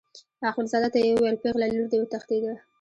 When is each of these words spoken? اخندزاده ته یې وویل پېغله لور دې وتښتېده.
اخندزاده 0.51 0.89
ته 0.93 0.97
یې 1.01 1.11
وویل 1.13 1.37
پېغله 1.43 1.65
لور 1.75 1.87
دې 1.91 1.97
وتښتېده. 1.99 2.53